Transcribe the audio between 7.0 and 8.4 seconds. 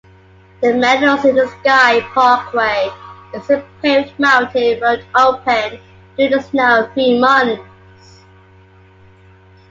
months.